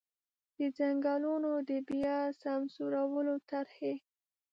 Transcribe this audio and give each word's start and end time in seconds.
د 0.57 0.59
ځنګلونو 0.77 1.51
د 1.69 1.71
بیا 1.89 2.17
سمسورولو 2.41 3.35
طرحې. 3.49 3.93